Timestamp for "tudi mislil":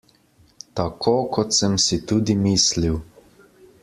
2.13-2.99